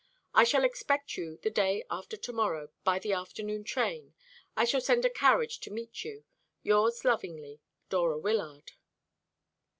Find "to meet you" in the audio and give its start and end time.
5.59-6.23